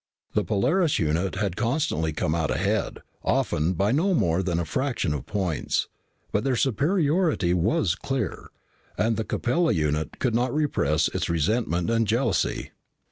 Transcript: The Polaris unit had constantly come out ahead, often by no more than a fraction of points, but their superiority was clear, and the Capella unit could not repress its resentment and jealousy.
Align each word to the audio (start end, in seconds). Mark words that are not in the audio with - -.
The 0.33 0.43
Polaris 0.43 0.97
unit 0.97 1.35
had 1.35 1.55
constantly 1.55 2.11
come 2.11 2.33
out 2.33 2.49
ahead, 2.49 3.03
often 3.23 3.73
by 3.73 3.91
no 3.91 4.15
more 4.15 4.41
than 4.41 4.57
a 4.57 4.65
fraction 4.65 5.13
of 5.13 5.27
points, 5.27 5.89
but 6.31 6.43
their 6.43 6.55
superiority 6.55 7.53
was 7.53 7.93
clear, 7.93 8.49
and 8.97 9.15
the 9.15 9.23
Capella 9.23 9.73
unit 9.73 10.17
could 10.17 10.33
not 10.33 10.55
repress 10.55 11.07
its 11.09 11.29
resentment 11.29 11.91
and 11.91 12.07
jealousy. 12.07 12.71